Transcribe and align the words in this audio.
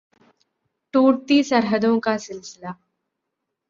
टूटती 0.93 1.41
सरहदों 1.43 1.99
का 1.99 2.17
सिलसिला 2.17 2.75